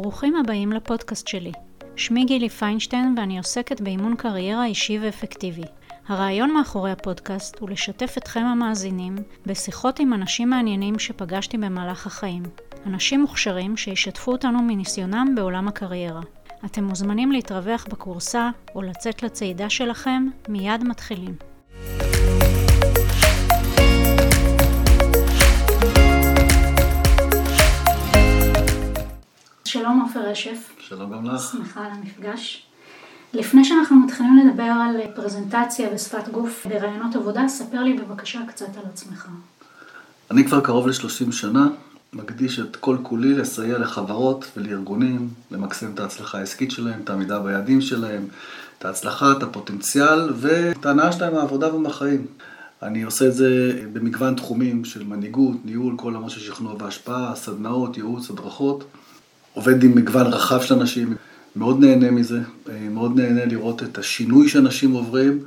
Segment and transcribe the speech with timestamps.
[0.00, 1.52] ברוכים הבאים לפודקאסט שלי.
[1.96, 5.62] שמי גילי פיינשטיין ואני עוסקת באימון קריירה אישי ואפקטיבי.
[6.08, 9.16] הרעיון מאחורי הפודקאסט הוא לשתף אתכם המאזינים
[9.46, 12.42] בשיחות עם אנשים מעניינים שפגשתי במהלך החיים.
[12.86, 16.20] אנשים מוכשרים שישתפו אותנו מניסיונם בעולם הקריירה.
[16.64, 21.47] אתם מוזמנים להתרווח בקורסה או לצאת לצעידה שלכם, מיד מתחילים.
[29.88, 30.72] שלום עופר רשף.
[30.78, 31.52] שלום גם לך.
[31.52, 32.66] שמחה על המפגש.
[33.32, 38.82] לפני שאנחנו מתחילים לדבר על פרזנטציה ושפת גוף ברעיונות עבודה, ספר לי בבקשה קצת על
[38.92, 39.28] עצמך.
[40.30, 41.68] אני כבר קרוב ל-30 שנה
[42.12, 47.80] מקדיש את כל כולי לסייע לחברות ולארגונים, למקסם את ההצלחה העסקית שלהם, את העמידה ביעדים
[47.80, 48.26] שלהם,
[48.78, 52.26] את ההצלחה, את הפוטנציאל ואת ההנאה שלהם מהעבודה ומהחיים.
[52.82, 57.96] אני עושה את זה במגוון תחומים של מנהיגות, ניהול, כל עמוד של שכנוע והשפעה, סדנאות,
[57.96, 58.84] ייעוץ, הדרכות.
[59.58, 61.14] עובד עם מגוון רחב של אנשים,
[61.56, 62.40] מאוד נהנה מזה,
[62.90, 65.44] מאוד נהנה לראות את השינוי שאנשים עוברים.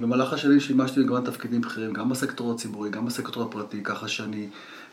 [0.00, 4.46] במהלך השנים שימשתי במגוון תפקידים בכירים, גם בסקטור הציבורי, גם בסקטור הפרטי, ככה שאני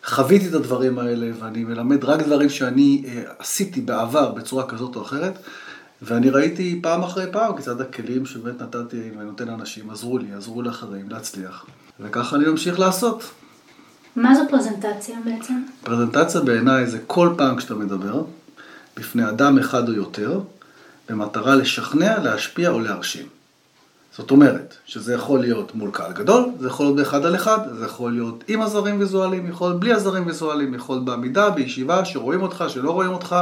[0.06, 5.02] חוויתי את הדברים האלה ואני מלמד רק דברים שאני אה, עשיתי בעבר בצורה כזאת או
[5.02, 5.34] אחרת.
[6.02, 11.10] ואני ראיתי פעם אחרי פעם כיצד הכלים שבאמת נתתי ונותן לאנשים עזרו לי, עזרו לאחרים
[11.10, 11.66] להצליח.
[12.00, 13.24] וככה אני ממשיך לעשות.
[14.16, 15.64] מה זו פרזנטציה בעצם?
[15.84, 18.24] פרזנטציה בעיניי זה כל פעם כשאתה מדבר,
[18.98, 20.40] בפני אדם אחד או יותר,
[21.10, 23.26] במטרה לשכנע, להשפיע או להרשים.
[24.18, 27.86] זאת אומרת, שזה יכול להיות מול קהל גדול, זה יכול להיות באחד על אחד, זה
[27.86, 32.42] יכול להיות עם עזרים ויזואליים, יכול להיות בלי עזרים ויזואליים, יכול להיות בעמידה, בישיבה, שרואים
[32.42, 33.36] אותך, שלא רואים אותך,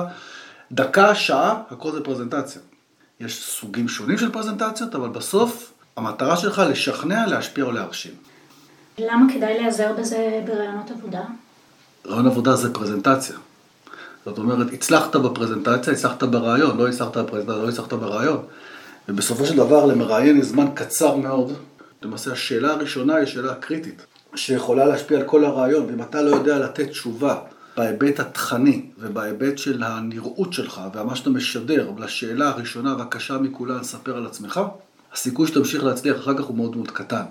[0.72, 2.62] דקה, שעה, הכל זה פרזנטציה.
[3.19, 8.12] יש סוגים שונים של פרזנטציות, אבל בסוף המטרה שלך לשכנע, להשפיע או להרשים.
[8.97, 11.22] למה כדאי להיעזר בזה ברעיונות עבודה?
[12.08, 13.36] רעיון עבודה זה פרזנטציה.
[14.26, 18.44] זאת אומרת, הצלחת בפרזנטציה, הצלחת ברעיון, לא הצלחת בפרזנטציה, לא הצלחת ברעיון.
[19.09, 21.54] ובסופו של דבר למראיין יש זמן קצר מאוד.
[22.02, 24.06] למעשה השאלה הראשונה היא שאלה קריטית,
[24.36, 27.40] שיכולה להשפיע על כל הרעיון, ואם אתה לא יודע לתת תשובה
[27.78, 34.25] בהיבט התכני ובהיבט של הנראות שלך ומה שאתה משדר לשאלה הראשונה והקשה מכולה לספר על
[34.25, 34.62] עצמך,
[35.13, 37.24] הסיכוי שתמשיך להצליח אחר כך הוא מאוד מאוד קטן.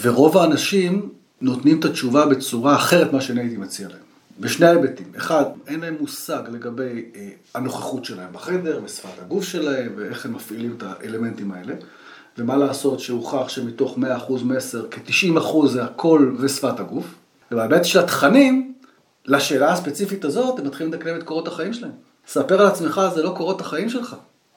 [0.00, 1.08] ורוב האנשים
[1.40, 4.11] נותנים את התשובה בצורה אחרת ממה שאני הייתי מציע להם.
[4.40, 5.12] בשני היבטים.
[5.16, 10.74] אחד, אין להם מושג לגבי אה, הנוכחות שלהם בחדר, ושפת הגוף שלהם, ואיך הם מפעילים
[10.76, 11.74] את האלמנטים האלה.
[12.38, 13.98] ומה לעשות שהוכח שמתוך
[14.28, 17.14] 100% מסר, כ-90% זה הקול ושפת הגוף.
[17.52, 18.74] ובהיבט של התכנים,
[19.26, 21.92] לשאלה הספציפית הזאת, הם מתחילים לדקלם את קורות החיים שלהם.
[22.26, 24.16] ספר על עצמך, זה לא קורות החיים שלך.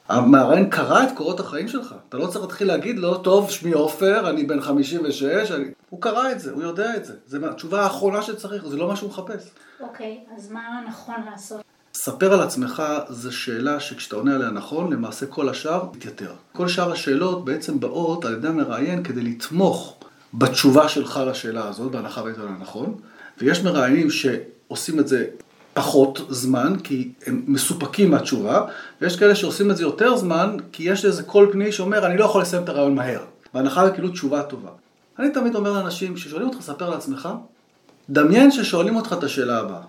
[0.10, 1.96] המראיין קרא את קורות החיים שלך.
[2.10, 5.66] אתה לא צריך להתחיל להגיד לו, טוב, שמי עופר, אני בן 56, אני...
[5.90, 7.14] הוא קרא את זה, הוא יודע את זה.
[7.28, 9.50] זו התשובה האחרונה שצריך, זה לא מה שהוא מחפש.
[9.80, 11.62] אוקיי, אז מה נכון לעשות?
[11.94, 16.34] ספר על עצמך זו שאלה שכשאתה עונה עליה נכון, למעשה כל השאר מתייתר.
[16.54, 19.98] כל שאר השאלות בעצם באות על ידי המראיין כדי לתמוך
[20.34, 22.96] בתשובה שלך לשאלה הזאת, בהנחה והיית נכון,
[23.38, 25.26] ויש מראיינים שעושים את זה
[25.76, 28.62] פחות זמן, כי הם מסופקים מהתשובה,
[29.02, 32.26] ויש כאלה שעושים את זה יותר זמן, כי יש איזה קול פנימי שאומר, אני לא
[32.26, 33.20] יכול לסיים את הרעיון מהר.
[33.54, 34.70] בהנחה וכאילו תשובה טובה.
[35.20, 37.30] אני תמיד אומר לאנשים, כששואלים אותך, ספר לעצמך,
[38.10, 39.82] דמיין ששואלים אותך את השאלה הבאה.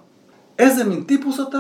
[0.59, 1.59] איזה מין טיפוס אתה?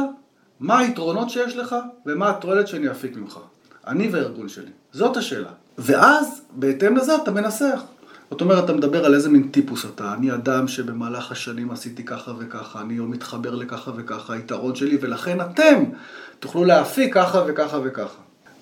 [0.60, 1.76] מה היתרונות שיש לך?
[2.06, 3.38] ומה התועלת שאני אפיק ממך?
[3.86, 4.70] אני והארגון שלי.
[4.92, 5.50] זאת השאלה.
[5.78, 7.82] ואז, בהתאם לזה, אתה מנסח.
[8.30, 10.14] זאת אומרת, אתה מדבר על איזה מין טיפוס אתה.
[10.14, 15.40] אני אדם שבמהלך השנים עשיתי ככה וככה, אני לא מתחבר לככה וככה, היתרון שלי, ולכן
[15.40, 15.84] אתם
[16.40, 18.18] תוכלו להפיק ככה וככה וככה.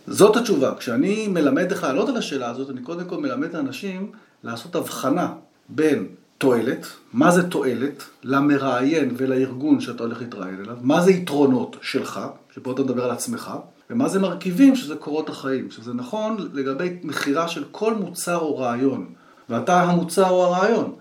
[0.07, 0.75] זאת התשובה.
[0.79, 4.11] כשאני מלמד איך לענות על השאלה הזאת, אני קודם כל מלמד את האנשים
[4.45, 5.33] לעשות הבחנה
[5.69, 6.07] בין
[6.39, 12.21] תועלת, מה זה תועלת למראיין ולארגון שאתה הולך להתראיין אליו, מה זה יתרונות שלך,
[12.55, 13.51] שפה אתה מדבר על עצמך,
[13.91, 19.07] ומה זה מרכיבים שזה קורות החיים, שזה נכון לגבי מכירה של כל מוצר או רעיון.
[19.49, 20.95] ואתה המוצר או הרעיון.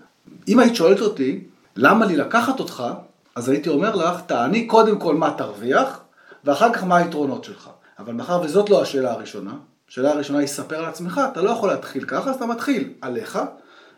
[0.48, 1.44] אם היית שואלת אותי,
[1.76, 2.84] למה לי לקחת אותך,
[3.34, 6.00] אז הייתי אומר לך, תעני קודם כל מה תרוויח,
[6.44, 7.70] ואחר כך מה היתרונות שלך.
[7.98, 9.52] אבל מאחר וזאת לא השאלה הראשונה,
[9.88, 13.38] השאלה הראשונה היא ספר על עצמך, אתה לא יכול להתחיל ככה, אז אתה מתחיל עליך,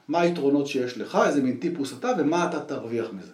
[0.09, 3.33] מה היתרונות שיש לך, איזה מין טיפוס אתה, ומה אתה תרוויח מזה.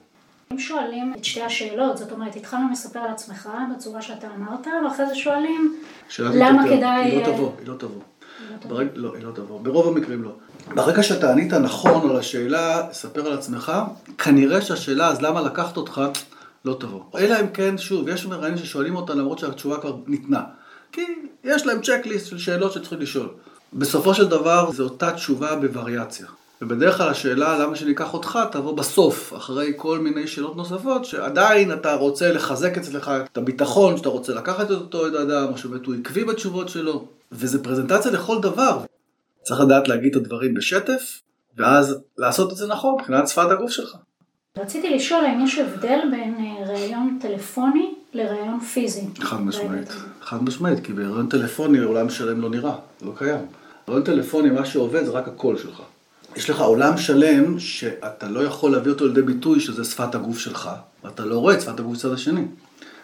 [0.52, 5.06] אם שואלים את שתי השאלות, זאת אומרת, התחלנו לספר על עצמך בצורה שאתה אמרת, ואחרי
[5.06, 5.76] זה שואלים,
[6.18, 7.04] למה כדאי...
[7.04, 8.00] היא לא תבוא, היא לא תבוא.
[8.68, 8.86] ברג...
[8.94, 9.60] לא, היא לא תבוא.
[9.60, 10.30] ברוב המקרים לא.
[10.74, 13.72] ברגע שאתה ענית נכון על השאלה, ספר על עצמך,
[14.18, 16.00] כנראה שהשאלה, אז למה לקחת אותך,
[16.64, 17.02] לא תבוא.
[17.18, 20.42] אלא אם כן, שוב, יש מראיינים ששואלים אותה למרות שהתשובה כבר ניתנה.
[20.92, 21.02] כי
[21.44, 23.28] יש להם צ'קליסט של שאלות שצריכים לשאול.
[23.72, 26.26] בסופו של דבר, זו אותה תשובה בווריאציה.
[26.62, 31.94] ובדרך כלל השאלה למה שניקח אותך תבוא בסוף, אחרי כל מיני שאלות נוספות, שעדיין אתה
[31.94, 36.24] רוצה לחזק אצלך את הביטחון, שאתה רוצה לקחת את אותו אדם, או שבאמת הוא עקבי
[36.24, 38.84] בתשובות שלו, וזה פרזנטציה לכל דבר.
[39.42, 41.20] צריך לדעת להגיד את הדברים בשטף,
[41.56, 43.96] ואז לעשות את זה נכון מבחינת שפת הגוף שלך.
[44.58, 49.06] רציתי לשאול האם יש הבדל בין אה, ראיון טלפוני לראיון פיזי.
[49.20, 49.88] חד משמעית,
[50.20, 53.46] חד משמעית, כי בראיון טלפוני עולם שלם לא נראה, לא קיים.
[53.86, 55.82] בראיון טלפוני מה שעובד זה רק הקול שלך.
[56.36, 60.70] יש לך עולם שלם שאתה לא יכול להביא אותו לידי ביטוי שזה שפת הגוף שלך,
[61.04, 62.44] ואתה לא רואה את שפת הגוף בצד השני.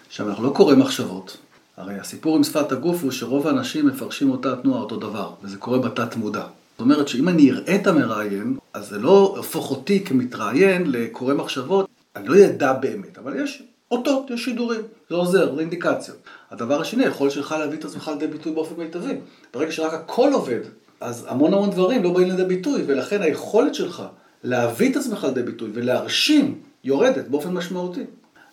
[0.07, 1.37] עכשיו, אנחנו לא קוראים מחשבות.
[1.77, 5.79] הרי הסיפור עם שפת הגוף הוא שרוב האנשים מפרשים אותה תנועה אותו דבר, וזה קורה
[5.79, 6.45] בתת מודע.
[6.73, 11.89] זאת אומרת שאם אני אראה את המראיין, אז זה לא הופך אותי כמתראיין לקורא מחשבות,
[12.17, 16.17] אני לא ידע באמת, אבל יש אותות, יש שידורים, זה עוזר, זה אינדיקציות.
[16.51, 19.15] הדבר השני, היכולת שלך להביא את עצמך לידי ביטוי באופן מיטבי.
[19.55, 20.61] ברגע שרק הכל עובד,
[21.01, 24.03] אז המון המון דברים לא באים לידי ביטוי, ולכן היכולת שלך
[24.45, 28.05] להביא את עצמך לידי ביטוי ולהרשים יורדת באופן משמעותי.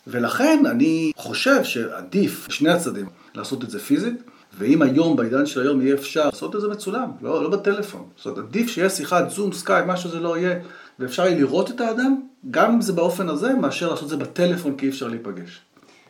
[0.08, 3.06] ולכן אני חושב שעדיף, שני הצדדים,
[3.36, 4.24] לעשות את זה פיזית,
[4.58, 8.04] ואם היום, בעידן של היום, יהיה אפשר לעשות את זה מצולם, לא, לא בטלפון.
[8.18, 10.60] זאת אומרת, עדיף שיהיה שיחת זום, סקייפ, מה שזה לא יהיה,
[11.00, 12.16] ואפשר יהיה לראות את האדם,
[12.52, 15.62] גם אם זה באופן הזה, מאשר לעשות את זה בטלפון, כי אי אפשר להיפגש.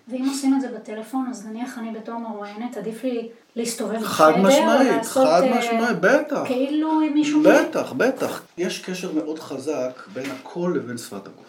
[0.07, 4.47] ואם עושים את זה בטלפון, אז נניח אני בתור מרואיינת, עדיף לי להסתובב חד בחדר,
[4.47, 6.41] משמעית, לעשות חד uh, משמעית, בטח.
[6.45, 7.43] כאילו עם מישהו...
[7.43, 8.41] בטח, בטח.
[8.57, 11.45] יש קשר מאוד חזק בין הקול לבין שפת הגוף.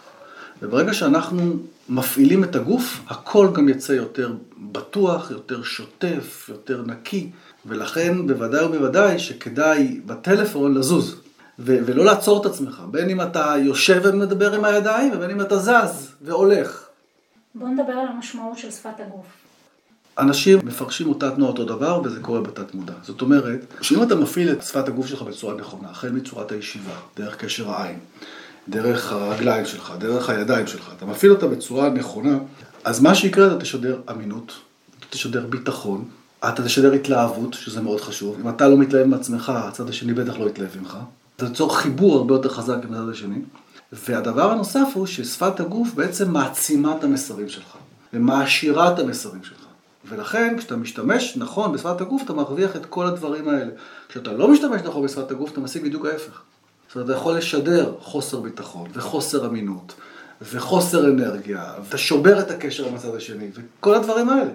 [0.63, 1.43] וברגע שאנחנו
[1.89, 7.31] מפעילים את הגוף, הקול גם יצא יותר בטוח, יותר שוטף, יותר נקי,
[7.67, 11.21] ולכן בוודאי ובוודאי שכדאי בטלפון לזוז.
[11.59, 15.59] ו- ולא לעצור את עצמך, בין אם אתה יושב ומדבר עם הידיים, ובין אם אתה
[15.59, 16.86] זז והולך.
[17.59, 19.27] בוא נדבר על המשמעות של שפת הגוף.
[20.19, 22.93] אנשים מפרשים אותה תנועה אותו דבר, וזה קורה בתת מודע.
[23.03, 27.37] זאת אומרת, שאם אתה מפעיל את שפת הגוף שלך בצורה נכונה, החל מצורת הישיבה, דרך
[27.37, 27.99] קשר העין,
[28.69, 32.39] דרך הרגליים שלך, דרך הידיים שלך, אתה מפעיל אותה בצורה נכונה,
[32.85, 34.53] אז מה שיקרה אתה תשדר אמינות,
[34.99, 36.05] אתה תשדר ביטחון,
[36.49, 38.37] אתה תשדר התלהבות, שזה מאוד חשוב.
[38.41, 40.99] אם אתה לא מתלהב מעצמך, הצד השני בטח לא יתלהב ממך.
[41.37, 43.39] אתה תיצור חיבור הרבה יותר חזק עם הצד השני.
[43.93, 47.77] והדבר הנוסף הוא ששפת הגוף בעצם מעצימה את המסרים שלך,
[48.13, 49.67] ומעשירה את המסרים שלך.
[50.09, 53.71] ולכן כשאתה משתמש נכון בשפת הגוף, אתה מרוויח את כל הדברים האלה.
[54.09, 56.41] כשאתה לא משתמש נכון בשפת הגוף, אתה משיג בדיוק ההפך.
[56.89, 59.95] זאת אומרת, אתה יכול לשדר חוסר ביטחון, וחוסר אמינות,
[60.43, 64.51] וחוסר אנרגיה, ואתה שובר את הקשר עם הצד השני, וכל הדברים האלה.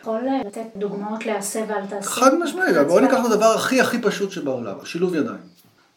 [0.00, 2.10] יכול לתת דוגמאות לעשה ואל תעשה?
[2.10, 5.38] חד משמעית, בואו ניקח את הדבר הכי הכי פשוט שבעולם, שילוב ידיים.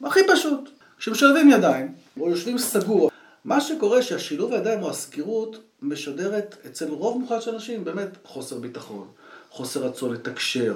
[0.04, 0.70] הכי פשוט.
[0.98, 3.12] כשמשלבים ידיים, או יושבים סגור,
[3.46, 9.08] מה שקורה שהשילוב הידיים או הסגירות משדרת אצל רוב מוחלט של אנשים באמת חוסר ביטחון,
[9.50, 10.76] חוסר רצון לתקשר,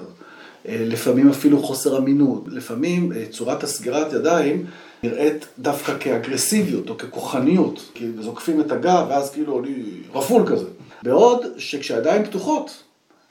[0.67, 4.65] אה, לפעמים אפילו חוסר אמינות, לפעמים אה, צורת הסגירת ידיים
[5.03, 9.83] נראית דווקא כאגרסיביות או ככוחניות, כי זוקפים את הגב ואז כאילו אני
[10.13, 10.65] רפול כזה.
[11.03, 12.83] בעוד שכשהידיים פתוחות,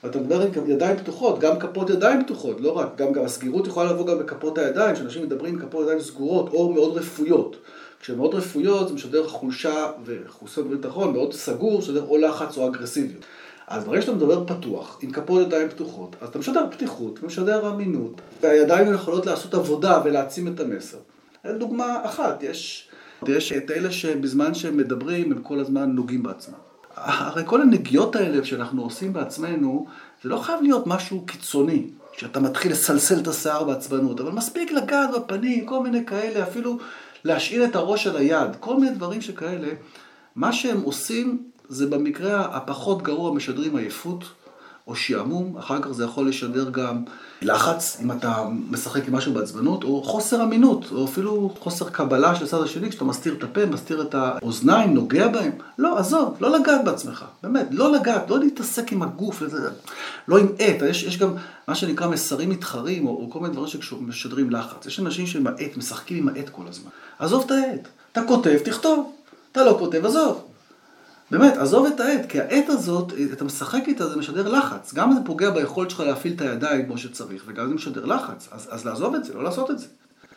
[0.04, 3.92] ואתה מדבר עם ידיים פתוחות, גם כפות ידיים פתוחות, לא רק, גם, גם הסגירות יכולה
[3.92, 7.56] לבוא גם בכפות הידיים, שאנשים מדברים עם כפות ידיים סגורות או מאוד רפויות.
[8.04, 13.24] כשהן מאוד רפויות זה משדר חולשה וחוסר ביטחון, מאוד סגור, משדר או לחץ או אגרסיביות.
[13.66, 18.20] אז ברגע שאתה מדבר פתוח, עם כפות ידיים פתוחות, אז אתה משדר פתיחות, משדר אמינות,
[18.42, 20.96] והידיים יכולות לעשות עבודה ולהעצים את המסר.
[21.58, 22.88] דוגמה אחת, יש,
[23.28, 26.54] יש את אלה שבזמן שהם מדברים, הם כל הזמן נוגעים בעצמם.
[26.96, 29.86] הרי כל הנגיעות האלה שאנחנו עושים בעצמנו,
[30.22, 35.10] זה לא חייב להיות משהו קיצוני, שאתה מתחיל לסלסל את השיער בעצבנות, אבל מספיק לגעת
[35.10, 36.78] בפנים, כל מיני כאלה, אפילו
[37.24, 39.68] להשאיר את הראש על היד, כל מיני דברים שכאלה,
[40.36, 44.24] מה שהם עושים זה במקרה הפחות גרוע משדרים עייפות
[44.86, 47.04] או שעמום, אחר כך זה יכול לשדר גם
[47.42, 52.44] לחץ, אם אתה משחק עם משהו בעצבנות, או חוסר אמינות, או אפילו חוסר קבלה של
[52.44, 55.52] הצד השני, כשאתה מסתיר את הפה, מסתיר את האוזניים, נוגע בהם.
[55.78, 59.42] לא, עזוב, לא לגעת בעצמך, באמת, לא לגעת, לא להתעסק עם הגוף,
[60.28, 61.34] לא עם עט, יש, יש גם
[61.68, 64.86] מה שנקרא מסרים מתחרים, או, או כל מיני דברים שמשדרים לחץ.
[64.86, 66.90] יש אנשים שעם העט, משחקים עם העט כל הזמן.
[67.18, 69.12] עזוב את העט, אתה כותב, תכתוב,
[69.52, 70.53] אתה לא כותב, עזוב.
[71.30, 74.94] באמת, עזוב את העט, כי העט הזאת, אתה משחק איתה, זה משדר לחץ.
[74.94, 78.48] גם זה פוגע ביכולת שלך להפעיל את הידיים כמו שצריך, וגם זה משדר לחץ.
[78.50, 79.86] אז, אז לעזוב את זה, לא לעשות את זה.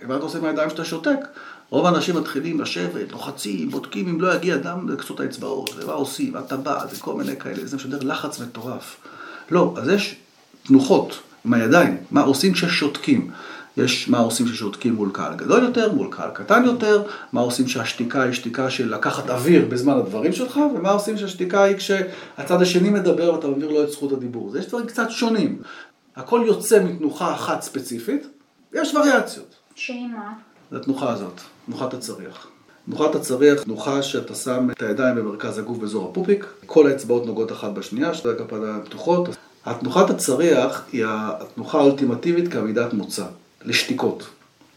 [0.04, 1.20] אם אתה עושה עם הידיים שאתה שותק,
[1.70, 6.90] רוב האנשים מתחילים לשבת, לוחצים, בודקים אם לא יגיע דם לקצות האצבעות, ומה עושים, הטבעת,
[6.94, 8.98] וכל מיני כאלה, זה משדר לחץ מטורף.
[9.52, 10.16] לא, אז יש
[10.64, 13.32] תנוחות עם הידיים, מה עושים כששותקים.
[13.78, 17.04] יש מה עושים כששותקים מול קהל גדול יותר, מול קהל קטן יותר,
[17.34, 21.78] מה עושים שהשתיקה היא שתיקה של לקחת אוויר בזמן הדברים שלך, ומה עושים שהשתיקה היא
[21.78, 24.58] כשהצד השני מדבר ואתה מעביר לו את זכות הדיבור.
[24.58, 25.62] יש דברים קצת שונים.
[26.16, 28.28] הכל יוצא מתנוחה אחת ספציפית,
[28.74, 29.56] יש וריאציות.
[29.76, 30.34] שהיא מה?
[30.72, 32.48] זה התנוחה הזאת, תנוחת הצריח.
[32.86, 37.72] תנוחת הצריח, תנוחה שאתה שם את הידיים במרכז הגוף באזור הפופיק, כל האצבעות נוגעות אחת
[37.72, 39.30] בשנייה, שתי הכפיים פתוחות.
[39.66, 43.26] התנוחת הצריח היא התנוחה האולטימטיבית כעמידת מוצא,
[43.68, 44.28] לשתיקות.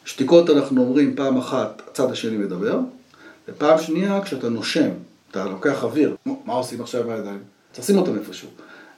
[0.05, 2.79] שתיקות אנחנו אומרים פעם אחת הצד השני מדבר,
[3.49, 4.89] ופעם שנייה כשאתה נושם,
[5.31, 7.43] אתה לוקח אוויר, מה עושים עכשיו בידיים?
[7.73, 8.49] תשים אותם איפשהו.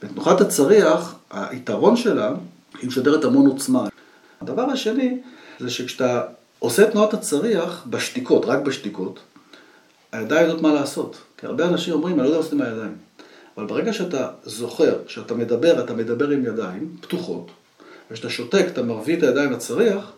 [0.03, 2.33] בתנוחת הצריח, היתרון שלה,
[2.81, 3.89] היא משדרת המון עוצמה.
[4.41, 5.19] הדבר השני,
[5.61, 6.23] זה שכשאתה
[6.59, 9.19] עושה תנועת הצריח בשתיקות, רק בשתיקות,
[10.13, 11.17] הידיים יודעות מה לעשות.
[11.39, 12.97] כי הרבה אנשים אומרים, אני לא יודע מה לעשות עם הידיים.
[13.57, 17.51] אבל ברגע שאתה זוכר, שאתה מדבר, אתה מדבר עם ידיים פתוחות,
[18.13, 20.13] וכשאתה שותק, אתה מרביא את הידיים לצריח,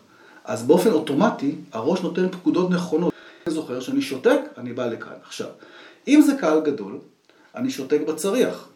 [0.45, 3.13] אז באופן אוטומטי, הראש נותן פקודות נכונות.
[3.47, 5.13] אני זוכר שאני שותק, אני בא לכאן.
[5.27, 5.47] עכשיו,
[6.07, 6.97] אם זה קהל גדול,
[7.55, 8.67] אני שותק בצריח.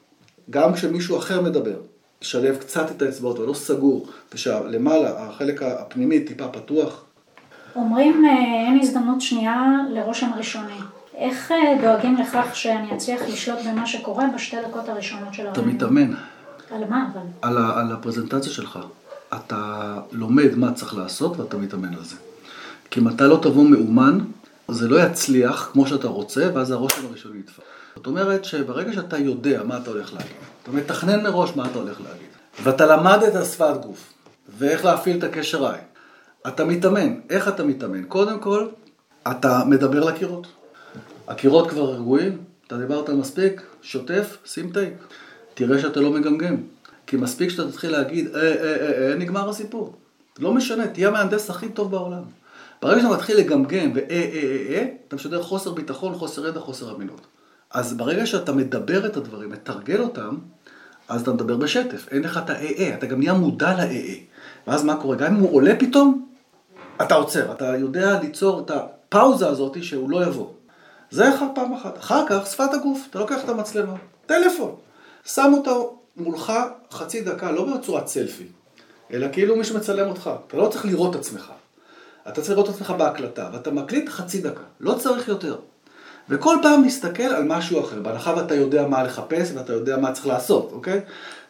[0.50, 1.76] גם כשמישהו אחר מדבר,
[2.22, 7.04] לשלב קצת את האצבעות, ולא סגור, ושלמעלה, החלק הפנימי טיפה פתוח.
[7.76, 8.32] אומרים אה,
[8.68, 10.80] אין הזדמנות שנייה לרושם ראשוני.
[11.16, 15.70] איך אה, דואגים לכך שאני אצליח לשלוט במה שקורה בשתי דקות הראשונות של הרעיון?
[15.70, 16.14] אתה מתאמן.
[16.72, 17.22] על מה אבל?
[17.42, 18.80] על, על הפרזנטציה שלך.
[19.46, 22.16] אתה לומד מה צריך לעשות ואתה מתאמן על זה.
[22.92, 24.20] כי אם אתה לא תבוא מאומן,
[24.72, 27.64] זה לא יצליח כמו שאתה רוצה, ואז הרושם הראשוני יתפק.
[27.96, 30.32] זאת אומרת שברגע שאתה יודע מה אתה הולך להגיד,
[30.64, 32.30] אתה מתכנן מראש מה אתה הולך להגיד,
[32.64, 34.14] ואתה למד את השפת גוף,
[34.58, 35.82] ואיך להפעיל את הקשר עין,
[36.48, 37.14] אתה מתאמן.
[37.30, 38.04] איך אתה מתאמן?
[38.04, 38.68] קודם כל,
[39.32, 40.48] אתה מדבר לקירות.
[41.28, 44.94] הקירות כבר רגועים, אתה דיברת מספיק, שוטף, שים טייק.
[45.54, 46.56] תראה שאתה לא מגמגם.
[47.10, 49.94] כי מספיק שאתה תתחיל להגיד, אה, אה, אה, אה, נגמר הסיפור.
[50.40, 52.22] לא משנה, תהיה המהנדס הכי טוב בעולם.
[52.82, 56.96] ברגע שאתה מתחיל לגמגם ואה, אה, אה, אה, אתה משדר חוסר ביטחון, חוסר ידע, חוסר
[56.96, 57.22] אמינות.
[57.72, 60.38] אז ברגע שאתה מדבר את הדברים, מתרגל אותם,
[61.08, 62.08] אז אתה מדבר בשטף.
[62.12, 64.18] אין לך את ה-AA, אתה גם נהיה מודע ל-AA.
[64.68, 65.16] ואז מה קורה?
[65.16, 66.28] גם אם הוא עולה פתאום,
[67.02, 67.52] אתה עוצר.
[67.52, 70.48] אתה יודע ליצור את הפאוזה הזאת שהוא לא יבוא.
[71.12, 71.98] זה אחד פעם אחת.
[71.98, 73.08] אחר כך, שפת הגוף.
[73.10, 73.94] אתה לוקח את המצלמה,
[74.26, 74.76] טלפון.
[75.26, 76.54] שם אותו מולך
[76.92, 78.48] חצי דקה, לא בצורת סלפי,
[79.14, 80.30] אלא כאילו מי שמצלם אותך.
[80.48, 81.52] אתה לא צריך לראות את עצמך.
[82.28, 84.64] אתה צריך לראות את עצמך בהקלטה, ואתה מקליט חצי דקה.
[84.80, 85.56] לא צריך יותר.
[86.30, 90.28] וכל פעם מסתכל על משהו אחר, בהנחה ואתה יודע מה לחפש ואתה יודע מה צריך
[90.28, 91.02] לעשות, אוקיי?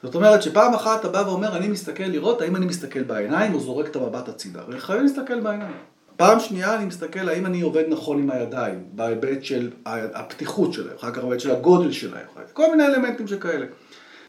[0.04, 3.60] זאת אומרת שפעם אחת אתה בא ואומר, אני מסתכל לראות האם אני מסתכל בעיניים או
[3.60, 4.62] זורק את המבט הצידה.
[4.70, 5.74] וחייבים להסתכל בעיניים.
[6.18, 11.12] פעם שנייה אני מסתכל האם אני עובד נכון עם הידיים, בהיבט של הפתיחות שלהם, אחר
[11.12, 13.66] כך בהיבט של הגודל שלהם, כל מיני אלמנטים שכאלה.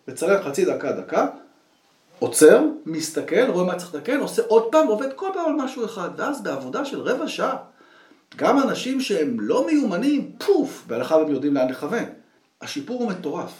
[0.08, 1.26] מצלם חצי דקה, דקה,
[2.18, 6.08] עוצר, מסתכל, רואה מה צריך לתקן, עושה עוד פעם, עובד כל פעם על משהו אחד,
[6.16, 7.56] ואז בעבודה של רבע שעה,
[8.36, 12.04] גם אנשים שהם לא מיומנים, פוף, בהלכה הם יודעים לאן לכוון.
[12.62, 13.52] השיפור הוא מטורף.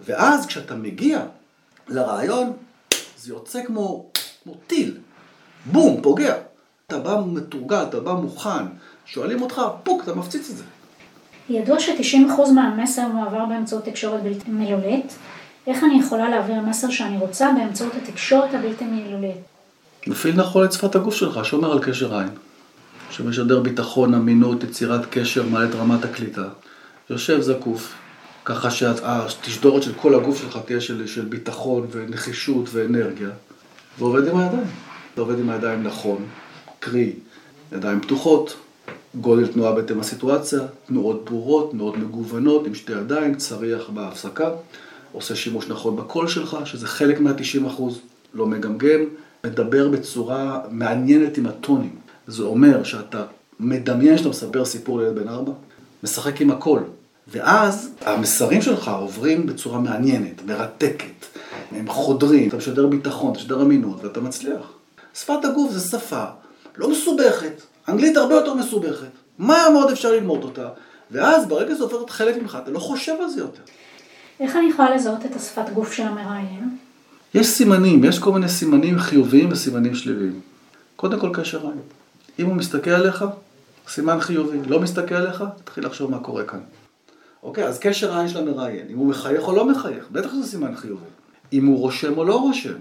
[0.00, 1.22] ואז כשאתה מגיע
[1.88, 2.52] לרעיון,
[3.16, 4.10] זה יוצא כמו,
[4.44, 4.98] כמו טיל,
[5.66, 6.34] בום, פוגע.
[6.86, 8.64] אתה בא מתורגל, אתה בא מוכן,
[9.06, 10.64] שואלים אותך, פוק, אתה מפציץ את זה.
[11.48, 15.12] ידוע ש-90% מהמסר מועבר באמצעות תקשורת בלתי מילולית.
[15.68, 19.36] איך אני יכולה להעביר מסר שאני רוצה באמצעות התקשורת הבלתי מילולית?
[20.06, 22.28] מפעיל נכון את שפת הגוף שלך, שומר על קשר עין.
[23.10, 26.48] שמשדר ביטחון, אמינות, יצירת קשר, מעלה את רמת הקליטה.
[27.10, 27.94] יושב זקוף,
[28.44, 33.30] ככה שהתשדורת של כל הגוף שלך תהיה של, של ביטחון ונחישות ואנרגיה,
[33.98, 34.66] ועובד עם הידיים.
[35.14, 36.26] אתה עובד עם הידיים נכון,
[36.80, 37.12] קרי,
[37.72, 38.56] ידיים פתוחות,
[39.14, 44.50] גודל תנועה בהתאם הסיטואציה, תנועות ברורות, תנועות מגוונות, עם שתי ידיים, צריח בהפסקה,
[45.12, 47.82] עושה שימוש נכון בקול שלך, שזה חלק מה-90%,
[48.34, 49.00] לא מגמגם,
[49.44, 51.96] מדבר בצורה מעניינת עם הטונים.
[52.26, 53.24] זה אומר שאתה
[53.60, 55.52] מדמיין שאתה מספר סיפור לילד בן ארבע,
[56.02, 56.80] משחק עם הכל.
[57.28, 61.26] ואז המסרים שלך עוברים בצורה מעניינת, מרתקת.
[61.72, 64.72] הם חודרים, אתה משדר ביטחון, אתה משדר אמינות, ואתה מצליח.
[65.14, 66.24] שפת הגוף זה שפה
[66.76, 69.06] לא מסובכת, אנגלית הרבה יותר מסובכת.
[69.38, 70.68] מהר מאוד אפשר ללמוד אותה,
[71.10, 73.62] ואז ברגע שזה עובר חלק ממך, אתה לא חושב על זה יותר.
[74.40, 76.76] איך אני יכולה לזהות את השפת גוף של המראיין?
[77.34, 80.40] יש סימנים, יש כל מיני סימנים חיוביים וסימנים שליליים.
[80.96, 81.80] קודם כל קשר עין.
[82.38, 83.24] אם הוא מסתכל עליך,
[83.88, 84.58] סימן חיובי.
[84.66, 86.60] לא מסתכל עליך, תתחיל לחשוב מה קורה כאן.
[87.42, 88.86] אוקיי, אז קשר עין של המראיין.
[88.90, 91.06] אם הוא מחייך או לא מחייך, בטח זה סימן חיובי.
[91.52, 92.74] אם הוא רושם או לא רושם.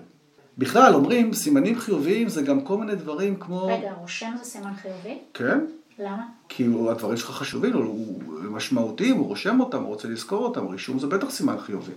[0.57, 3.67] בכלל, אומרים, סימנים חיוביים זה גם כל מיני דברים כמו...
[3.67, 5.17] רגע, רושם זה סימן חיובי?
[5.33, 5.59] כן.
[5.99, 6.23] למה?
[6.49, 11.07] כי הדברים שלך חשובים, הוא משמעותיים, הוא רושם אותם, הוא רוצה לזכור אותם, רישום זה
[11.07, 11.91] בטח סימן חיובי.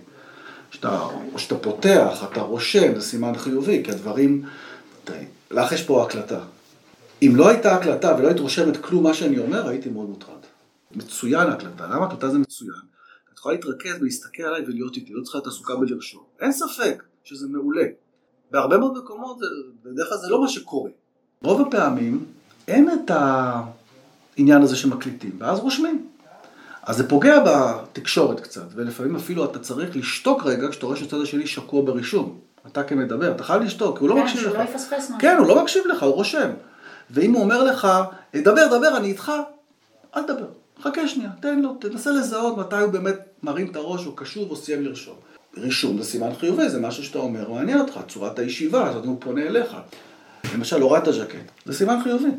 [0.71, 4.45] שאתה, שאתה פותח, אתה רושם, זה סימן חיובי, כי הדברים...
[5.51, 6.39] לך יש פה הקלטה.
[7.21, 10.39] אם לא הייתה הקלטה ולא היית רושמת כלום מה שאני אומר, הייתי מאוד מוטרד.
[10.95, 11.87] מצוין ההקלטה.
[11.87, 12.79] למה הקלטה זה מצוין?
[13.33, 16.23] את יכולה להתרכז ולהסתכל עליי ולהיות איתי, לא צריכה להיות עסוקה בלרשום.
[16.39, 17.85] אין ספק שזה מעולה.
[18.51, 19.37] בהרבה מאוד מקומות,
[19.83, 20.89] בדרך כלל זה לא מה שקורה.
[21.43, 22.25] רוב הפעמים,
[22.67, 23.11] אין את
[24.37, 26.07] העניין הזה שמקליטים, ואז רושמים.
[26.83, 31.47] אז זה פוגע בתקשורת קצת, ולפעמים אפילו אתה צריך לשתוק רגע כשאתה רואה שהצד השני
[31.47, 32.39] שקוע ברישום.
[32.67, 34.45] אתה כמדבר, אתה חייב לשתוק, כי הוא לא כן, מקשיב לך.
[34.45, 35.15] שהוא לא יפספס משהו.
[35.19, 36.49] כן, הוא לא מקשיב לך, הוא רושם.
[37.11, 37.87] ואם הוא אומר לך,
[38.35, 39.31] דבר, דבר, אני איתך,
[40.15, 40.45] אל תדבר.
[40.81, 44.55] חכה שנייה, תן לו, תנסה לזהות מתי הוא באמת מרים את הראש, או קשוב, או
[44.55, 45.15] סיים לרשום.
[45.57, 49.41] רישום זה סימן חיובי, זה משהו שאתה אומר, מעניין אותך, צורת הישיבה, הזאת הוא פונה
[49.41, 49.77] אליך.
[50.55, 52.29] למשל, הורדת הז'קט, זה סימן חיובי.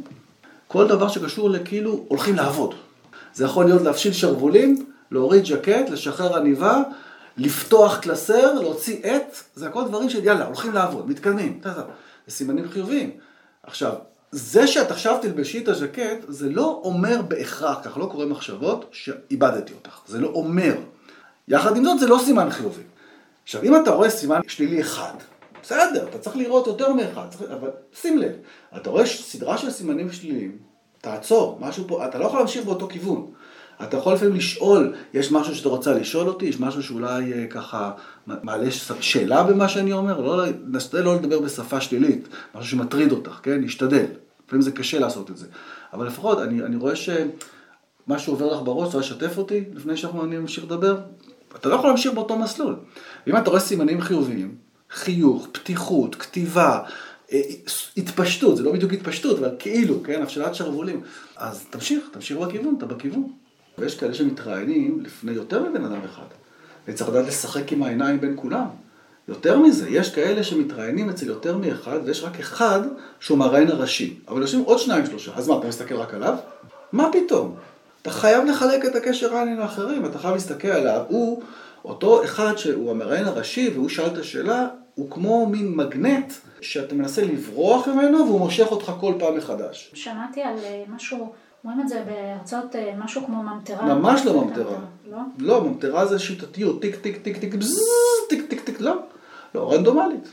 [0.73, 2.75] כל דבר שקשור לכאילו הולכים לעבוד.
[3.35, 6.83] זה יכול להיות להפשיל שרוולים, להוריד ז'קט, לשחרר עניבה,
[7.37, 11.61] לפתוח קלסר, להוציא עט, זה הכל דברים של יאללה, הולכים לעבוד, מתקדמים,
[12.27, 13.11] זה סימנים חיוביים.
[13.63, 13.93] עכשיו,
[14.31, 19.73] זה שאת עכשיו תלבשי את הז'קט, זה לא אומר בהכרח, כך לא קורה מחשבות, שאיבדתי
[19.73, 20.01] אותך.
[20.07, 20.75] זה לא אומר.
[21.49, 22.83] יחד עם זאת, זה לא סימן חיובי.
[23.45, 25.15] עכשיו, אם אתה רואה סימן שלילי אחד,
[25.63, 27.69] בסדר, אתה צריך לראות יותר מאחד, צריך, אבל
[28.01, 28.33] שים לב,
[28.77, 30.59] אתה רואה סדרה של סימנים שליליים,
[31.01, 33.33] תעצור, משהו פה, אתה לא יכול להמשיך באותו כיוון.
[33.83, 37.91] אתה יכול לפעמים לשאול, יש משהו שאתה רוצה לשאול אותי, יש משהו שאולי אה, ככה
[38.27, 43.61] מעלה שאלה במה שאני אומר, לא, נשתדל לא לדבר בשפה שלילית, משהו שמטריד אותך, כן?
[43.61, 44.05] נשתדל.
[44.47, 45.47] לפעמים זה קשה לעשות את זה.
[45.93, 50.65] אבל לפחות, אני, אני רואה שמשהו עובר לך בראש, אתה לשתף אותי לפני שאנחנו נמשיך
[50.65, 50.99] לדבר?
[51.57, 52.77] אתה לא יכול להמשיך באותו מסלול.
[53.27, 54.55] ואם אתה רואה סימנים חיוביים,
[54.93, 56.79] חיוך, פתיחות, כתיבה,
[57.33, 57.41] אה,
[57.97, 61.01] התפשטות, זה לא בדיוק התפשטות, אבל כאילו, כן, הפשלת שרוולים,
[61.37, 63.33] אז תמשיך, תמשיך בכיוון, אתה בכיוון.
[63.79, 66.27] ויש כאלה שמתראיינים לפני יותר מבן אדם אחד.
[66.89, 68.67] וצריך לדעת לשחק עם העיניים בין כולם.
[69.29, 72.81] יותר מזה, יש כאלה שמתראיינים אצל יותר מאחד, ויש רק אחד
[73.21, 74.17] שהוא המראיין הראשי.
[74.29, 75.33] אבל יושבים עוד שניים שלושה.
[75.35, 76.37] אז מה, אתה מסתכל רק עליו?
[76.93, 77.57] מה פתאום?
[78.03, 81.03] אתה חייב לחלק את הקשר העין לאחרים, אתה חייב להסתכל עליו.
[81.09, 81.43] הוא,
[81.85, 87.25] אותו אחד שהוא המראיין הראשי, והוא שאל את השאלה, הוא כמו מין מגנט שאתה מנסה
[87.25, 89.91] לברוח ממנו, והוא מושך אותך כל פעם מחדש.
[89.95, 91.33] שמעתי על אה, משהו,
[91.65, 93.95] רואים את זה בהרצאות, אה, משהו כמו ממטרה.
[93.95, 94.79] ממש לא ממטרה.
[95.11, 95.19] לא?
[95.39, 97.81] לא, ממטרה זה שיטתיות, טיק טיק טיק טיק בזז,
[98.29, 98.95] טיק טיק טיק, לא.
[99.55, 100.29] לא, רנדומלית.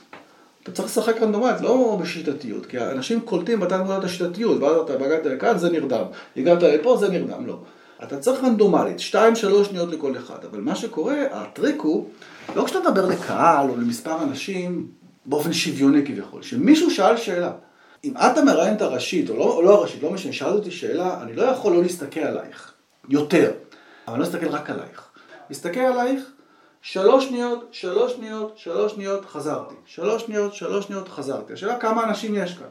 [0.64, 5.26] אתה צריך לשחק רנדומלית, לא בשיטתיות, כי אנשים קולטים מתי נקודת השיטתיות, ואז אתה הגעת
[5.26, 6.06] לכאן, זה נרדם,
[6.38, 7.60] הגעת לפה, זה נרדם, לא.
[8.04, 12.10] אתה צריך רנדומלית, שתיים, שלוש שניות לכל אחד, אבל מה שקורה, הטריק הוא,
[12.56, 14.88] לא כשאתה מדבר לקהל או למספר אנשים
[15.26, 17.52] באופן שוויוני כביכול, שמישהו שאל שאלה.
[18.04, 21.36] אם את המראיינת הראשית, או לא, או לא הראשית, לא משנה, שאלת אותי שאלה, אני
[21.36, 22.74] לא יכול לא להסתכל עלייך,
[23.10, 23.52] יותר,
[24.08, 25.10] אבל אני לא אסתכל רק עלייך.
[25.50, 26.24] מסתכל עלייך,
[26.82, 29.76] שלוש שניות, שלוש שניות, שלוש שניות, חזרתי.
[29.86, 31.54] שלוש שניות, שלוש שניות, חזרתי.
[31.54, 32.68] השאלה כמה אנשים יש כאן.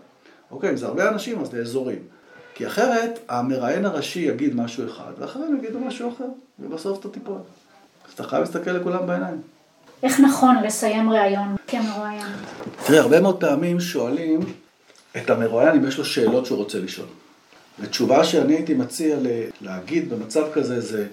[0.51, 2.03] אוקיי, אם זה הרבה אנשים, אז זה אזורים.
[2.55, 6.25] כי אחרת, המראיין הראשי יגיד משהו אחד, ואחרים יגידו משהו אחר,
[6.59, 7.39] ובסוף אתה תיפול.
[8.07, 9.58] אז אתה חייב להסתכל לכולם בעיניים.
[10.03, 12.27] איך נכון לסיים ראיון כמרואיין?
[12.87, 14.41] תראה, הרבה מאוד פעמים שואלים
[15.17, 17.07] את המרואיין אם יש לו שאלות שהוא רוצה לשאול.
[17.81, 19.17] ותשובה שאני הייתי מציע
[19.61, 21.07] להגיד במצב כזה זה,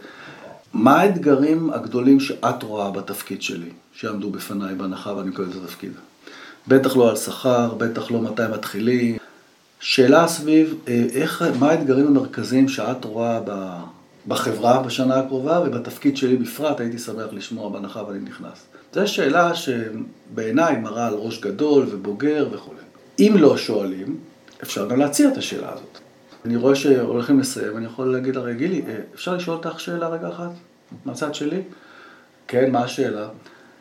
[0.74, 5.92] מה האתגרים הגדולים שאת רואה בתפקיד שלי, שעמדו בפניי בהנחה ואני מקבל את התפקיד?
[6.68, 9.18] בטח לא על שכר, בטח לא מתי מתחילים.
[9.80, 13.40] שאלה סביב, אה, איך, מה האתגרים המרכזיים שאת רואה
[14.28, 18.66] בחברה בשנה הקרובה ובתפקיד שלי בפרט, הייתי שמח לשמוע בהנחה ואני נכנס.
[18.94, 22.72] זו שאלה שבעיניי מראה על ראש גדול ובוגר וכו'.
[23.20, 24.18] אם לא שואלים,
[24.64, 25.98] אפשר גם להציע את השאלה הזאת.
[26.46, 30.30] אני רואה שהולכים לסיים, אני יכול להגיד הרי גילי, אה, אפשר לשאול אותך שאלה רגע
[30.30, 30.50] אחת?
[31.06, 31.62] מהצד שלי?
[32.48, 33.28] כן, מה השאלה?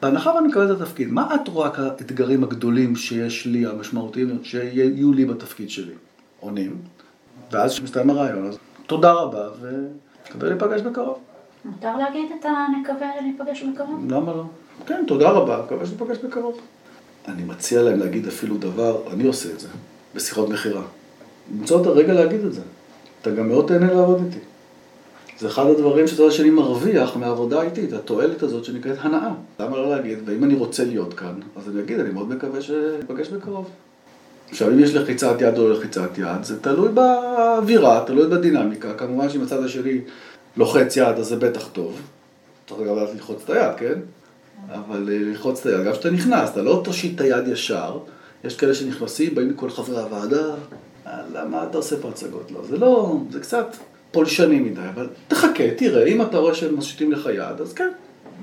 [0.03, 5.25] בהנחה ואני מקבל את התפקיד, מה את רואה כאתגרים הגדולים שיש לי, המשמעותיים, שיהיו לי
[5.25, 5.95] בתפקיד שלי?
[6.41, 6.77] עונים,
[7.53, 11.19] ואז כשמסתיים הרעיון, אז תודה רבה, ונקווה להיפגש בקרוב.
[11.65, 14.13] מותר להגיד את הנקווה להיפגש בקרוב?
[14.13, 14.45] למה לא?
[14.87, 16.61] כן, תודה רבה, מקווה שניפגש בקרוב.
[17.29, 19.69] אני מציע להם להגיד אפילו דבר, אני עושה את זה,
[20.15, 20.83] בשיחות מכירה.
[21.53, 22.61] למצוא את הרגע להגיד את זה.
[23.23, 24.39] אתה גם מאוד תהנה לעבוד איתי.
[25.39, 29.31] זה אחד הדברים יודע שאני מרוויח מהעבודה איתי, את התועלת הזאת שנקראת הנאה.
[29.61, 33.29] למה לא להגיד, ואם אני רוצה להיות כאן, אז אני אגיד, אני מאוד מקווה שניפגש
[33.29, 33.71] בקרוב.
[34.51, 38.95] עכשיו, אם יש לחיצת יד או לא לחיצת יד, זה תלוי באווירה, תלוי בדינמיקה.
[38.95, 40.01] כמובן שאם הצד השני
[40.57, 42.01] לוחץ יד, אז זה בטח טוב.
[42.69, 43.99] צריך גם לדעת ללחוץ את היד, כן?
[44.73, 47.99] אבל אה, ללחוץ את היד, גם כשאתה נכנס, אתה לא תושיט את היד ישר.
[48.45, 50.55] יש כאלה שנכנסים, באים לכל חברי הוועדה,
[51.33, 52.51] למה אתה עושה פה הצגות?
[52.51, 53.77] לא, זה לא, זה קצת
[54.11, 57.89] פולשני מדי, אבל תחכה, תראה, אם אתה רואה שהם מושיטים לך יד, אז כן.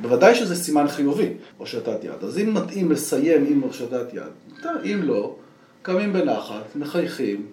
[0.02, 2.24] בוודאי שזה סימן חיובי, הושטת יד.
[2.24, 5.36] אז אם מתאים לסיים עם הושטת יד, אם לא,
[5.82, 7.46] קמים בנחת, מחייכים,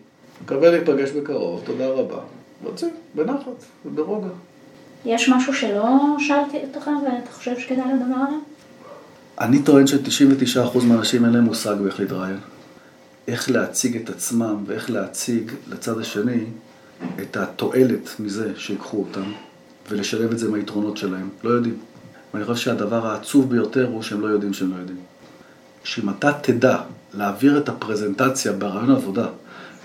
[0.43, 2.21] מקווה להיפגש בקרוב, תודה רבה.
[2.65, 4.29] רוצים, בנחת וברוגע.
[5.05, 8.39] יש משהו שלא שאלתי אותך ואתה חושב שכדאי לדבר עליו?
[9.41, 12.39] אני טוען ש-99% מהאנשים אין להם מושג באיך להתראיין.
[13.29, 16.45] איך להציג את עצמם ואיך להציג לצד השני
[17.23, 19.33] את התועלת מזה שיקחו אותם
[19.89, 21.29] ולשלב את זה עם היתרונות שלהם.
[21.45, 21.79] לא יודעים.
[22.35, 24.99] ואני חושב שהדבר העצוב ביותר הוא שהם לא יודעים שהם לא יודעים.
[25.85, 26.81] שאם אתה תדע
[27.15, 29.27] להעביר את הפרזנטציה ברעיון עבודה,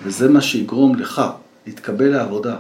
[0.03, 1.21] וזה מה שיגרום לך
[1.65, 2.55] להתקבל לעבודה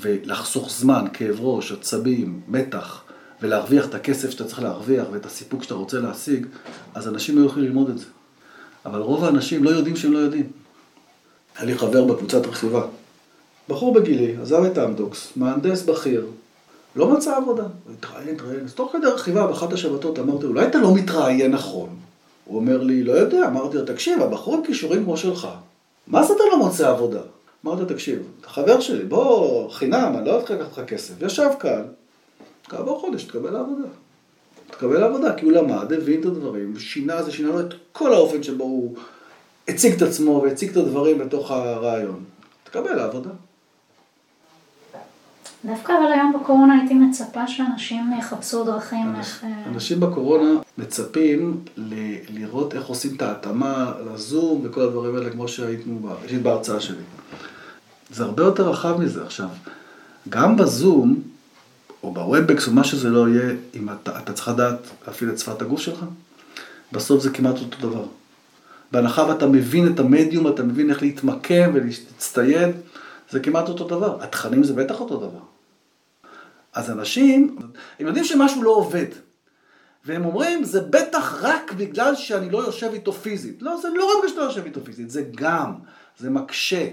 [0.00, 3.02] ולחסוך זמן, כאב ראש, עצבים, מתח,
[3.42, 6.46] ולהרוויח את הכסף שאתה צריך להרוויח ואת הסיפוק שאתה רוצה להשיג,
[6.94, 8.06] אז אנשים לא יוכלו ללמוד את זה.
[8.86, 10.46] אבל רוב האנשים לא יודעים שהם לא יודעים.
[11.56, 12.82] היה לי חבר בקבוצת רכיבה.
[13.68, 16.26] בחור בגילי, עזב את אמדוקס, מהנדס בכיר,
[16.96, 17.62] לא מצא עבודה.
[17.62, 18.64] הוא התראיין, התראיין.
[18.64, 21.96] אז תוך כדי רכיבה באחת השבתות אמרתי, אולי אתה לא מתראיין נכון?
[22.44, 23.46] הוא אומר לי, לא יודע.
[23.46, 25.48] אמרתי לו, תקשיב, הבחור עם כישורים כמו שלך,
[26.06, 27.20] מה זה אתה לא מוצא עבודה?
[27.64, 31.14] אמרתי לו, תקשיב, אתה חבר שלי, בוא, חינם, אני לא הולך לקחת לך כסף.
[31.22, 31.82] ישב כאן,
[32.64, 33.88] כעבור חודש תקבל לעבודה.
[34.70, 38.42] תקבל לעבודה, כי הוא למד, הבין את הדברים, שינה, זה שינה לו את כל האופן
[38.42, 38.94] שבו הוא
[39.68, 42.24] הציג את עצמו והציג את הדברים בתוך הרעיון.
[42.64, 43.30] תקבל לעבודה.
[45.64, 49.44] דווקא אבל היום בקורונה הייתי מצפה שאנשים יחפשו דרכים איך...
[49.44, 55.48] אה, אנשים בקורונה מצפים ל- לראות איך עושים את ההתאמה לזום וכל הדברים האלה כמו
[55.48, 56.08] שהיינו
[56.42, 57.02] בהרצאה שלי.
[58.10, 59.48] זה הרבה יותר רחב מזה עכשיו.
[60.28, 61.22] גם בזום,
[62.02, 65.38] או ב Webex או מה שזה לא יהיה, אם אתה, אתה צריך לדעת להפעיל את
[65.38, 66.04] שפת הגוף שלך,
[66.92, 68.04] בסוף זה כמעט אותו דבר.
[68.92, 72.70] בהנחה ואתה מבין את המדיום, אתה מבין איך להתמקם ולהצטייד,
[73.30, 74.22] זה כמעט אותו דבר.
[74.22, 75.49] התכנים זה בטח אותו דבר.
[76.74, 77.56] אז אנשים,
[77.98, 79.06] הם יודעים שמשהו לא עובד.
[80.04, 83.62] והם אומרים, זה בטח רק בגלל שאני לא יושב איתו פיזית.
[83.62, 85.74] לא, זה לא רק בגלל שאתה לא יושב איתו פיזית, זה גם,
[86.18, 86.88] זה מקשה,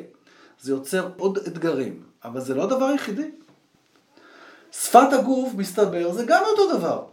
[0.61, 3.31] זה יוצר עוד אתגרים, אבל זה לא הדבר היחידי.
[4.71, 7.03] שפת הגוף, מסתבר, זה גם אותו דבר.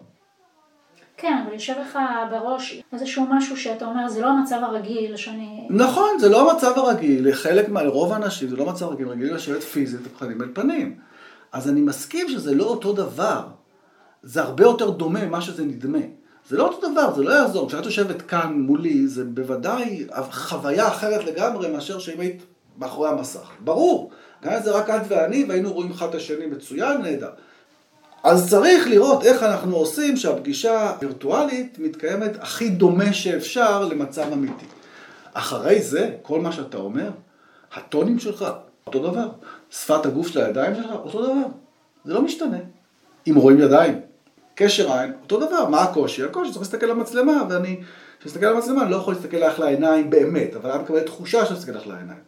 [1.17, 1.99] כן, אבל יושב לך
[2.31, 5.67] בראש איזשהו משהו שאתה אומר, זה לא המצב הרגיל שאני...
[5.71, 10.01] נכון, זה לא המצב הרגיל, לחלק, לרוב האנשים זה לא מצב רגיל, רגיל לשבת פיזית,
[10.19, 10.99] פנים אל פנים.
[11.55, 13.41] אז אני מסכים שזה לא אותו דבר.
[14.23, 15.99] זה הרבה יותר דומה ממה שזה נדמה.
[16.49, 17.69] זה לא אותו דבר, זה לא יעזור.
[17.69, 22.43] כשאת יושבת כאן מולי, זה בוודאי חוויה אחרת לגמרי מאשר שאם היית
[22.79, 23.49] מאחורי המסך.
[23.61, 24.11] ברור,
[24.45, 27.31] גם אם זה רק את ואני, והיינו רואים אחד את השני מצוין, נהדר.
[28.23, 34.67] אז צריך לראות איך אנחנו עושים שהפגישה הווירטואלית מתקיימת הכי דומה שאפשר למצב אמיתי.
[35.33, 37.11] אחרי זה, כל מה שאתה אומר,
[37.75, 38.45] הטונים שלך,
[38.87, 39.29] אותו דבר.
[39.83, 41.47] שפת הגוף של הידיים שלך, אותו דבר.
[42.05, 42.59] זה לא משתנה.
[43.27, 44.01] אם רואים ידיים,
[44.55, 45.69] קשר עין, אותו דבר.
[45.69, 46.25] מה הקושי?
[46.25, 47.81] הקושי צריך להסתכל על המצלמה, ואני,
[48.21, 51.59] כשאסתכל על המצלמה, אני לא יכול להסתכל לך לעיניים באמת, אבל אני מקבל תחושה שאני
[51.59, 52.21] מסתכל לך לעיניים.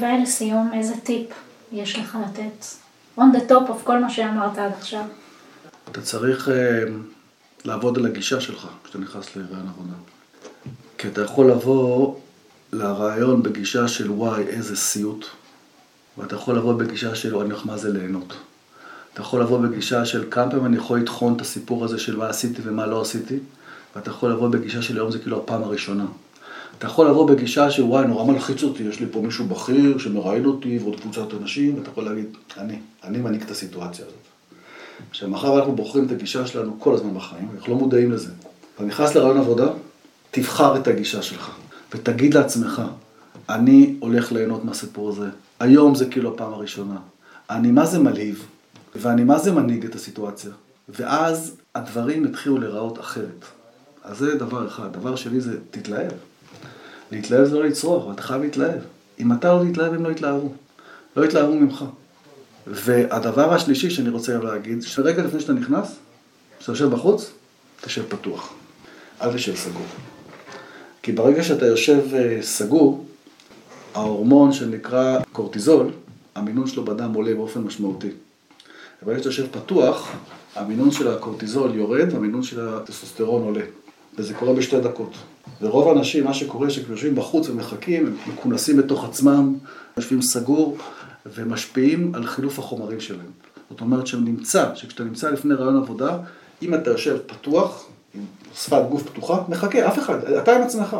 [0.00, 1.28] ולסיום, איזה טיפ
[1.72, 2.64] יש לך לתת?
[3.18, 5.04] on the top of כל מה שאמרת עד עכשיו.
[5.90, 6.52] אתה צריך uh,
[7.64, 9.94] לעבוד על הגישה שלך כשאתה נכנס להיריון עבודה.
[10.98, 12.14] כי אתה יכול לבוא
[12.72, 15.26] לרעיון בגישה של וואי, איזה סיוט.
[16.18, 18.34] ואתה יכול לבוא בגישה של אני הולך מה זה ליהנות.
[19.12, 22.28] אתה יכול לבוא בגישה של כמה פעמים אני יכול לטחון את הסיפור הזה של מה
[22.28, 23.38] עשיתי ומה לא עשיתי,
[23.96, 26.06] ואתה יכול לבוא בגישה של היום זה כאילו הפעם הראשונה.
[26.78, 30.46] אתה יכול לבוא בגישה של וואי, נורא מלחיץ אותי, יש לי פה מישהו בכיר שמראיין
[30.46, 32.26] אותי ועוד קבוצת אנשים, ואתה יכול להגיד,
[32.56, 34.18] אני, אני מנהיג את הסיטואציה הזאת.
[35.10, 38.30] עכשיו, מאחר אנחנו בוחרים את הגישה שלנו כל הזמן בחיים, אנחנו לא מודעים לזה.
[38.74, 39.66] אתה נכנס לרעיון עבודה,
[40.30, 41.50] תבחר את הגישה שלך,
[41.94, 42.82] ותגיד לעצמך,
[43.48, 45.26] אני הולך ליהנות מהסיפור הזה.
[45.60, 46.96] היום זה כאילו הפעם הראשונה.
[47.50, 48.46] אני מה זה מלהיב,
[48.94, 50.50] ואני מה זה מנהיג את הסיטואציה.
[50.88, 53.44] ואז הדברים יתחילו להיראות אחרת.
[54.04, 54.92] אז זה דבר אחד.
[54.92, 56.12] דבר שני זה, תתלהב.
[57.12, 58.80] להתלהב זה לא לצרוך, אתה חייב להתלהב.
[59.18, 60.52] אם אתה לא תתלהב, הם לא יתלהבו.
[61.16, 61.84] לא יתלהבו ממך.
[62.66, 65.96] והדבר השלישי שאני רוצה להגיד, שרגע לפני שאתה נכנס,
[66.58, 67.30] כשאתה יושב בחוץ,
[67.80, 68.52] תשב פתוח.
[69.22, 69.86] אל תשב סגור.
[71.02, 73.05] כי ברגע שאתה יושב אה, סגור,
[74.52, 75.90] שנקרא קורטיזול,
[76.34, 78.10] המינון שלו בדם עולה באופן משמעותי.
[79.02, 80.12] ברגע שאתה יושב פתוח,
[80.56, 83.64] המינון של הקורטיזול יורד והמינון של הטסטוסטרון עולה.
[84.18, 85.12] וזה קורה בשתי דקות.
[85.60, 89.54] ורוב האנשים, מה שקורה, שכשהם יושבים בחוץ ומחכים, הם מכונסים בתוך עצמם,
[89.96, 90.76] יושבים סגור,
[91.34, 93.30] ומשפיעים על חילוף החומרים שלהם.
[93.70, 96.18] זאת אומרת שנמצא, שכשאתה נמצא לפני רעיון עבודה,
[96.62, 98.22] אם אתה יושב פתוח, עם
[98.54, 100.96] שפת גוף פתוחה, מחכה, אף אחד, אתה עם עצמך.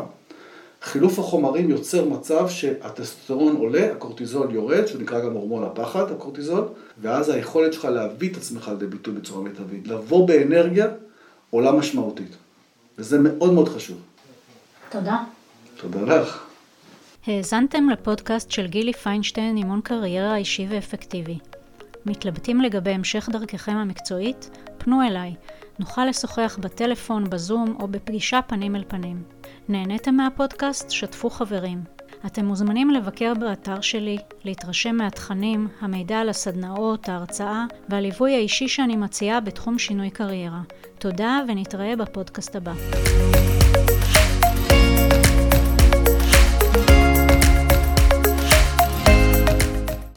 [0.87, 6.65] חילוף החומרים יוצר מצב שהטסטוסטרון עולה, הקורטיזול יורד, שנקרא גם הורמון הפחד, הקורטיזול,
[7.03, 9.89] ואז היכולת שלך להביא את עצמך לידי ביטוי בצורה מיטבית.
[9.89, 10.87] לבוא באנרגיה
[11.51, 12.37] עולה משמעותית.
[12.99, 13.97] וזה מאוד מאוד חשוב.
[14.91, 15.17] תודה.
[15.77, 16.45] תודה לך.
[17.27, 21.39] האזנתם לפודקאסט של גילי פיינשטיין, אימון קריירה אישי ואפקטיבי.
[22.07, 24.51] מתלבטים לגבי המשך דרככם המקצועית?
[24.87, 25.35] פנו אליי.
[25.79, 29.23] נוכל לשוחח בטלפון, בזום או בפגישה פנים אל פנים.
[29.69, 30.91] נהניתם מהפודקאסט?
[30.91, 31.85] שתפו חברים.
[32.27, 39.41] אתם מוזמנים לבקר באתר שלי, להתרשם מהתכנים, המידע על הסדנאות, ההרצאה והליווי האישי שאני מציעה
[39.41, 40.61] בתחום שינוי קריירה.
[40.99, 42.73] תודה ונתראה בפודקאסט הבא.